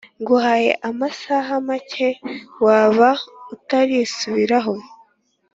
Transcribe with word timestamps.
nguhaye 0.21 0.71
amasaha 0.89 1.53
make 1.67 2.07
waba 2.65 3.09
utarisubiraho 3.55 4.73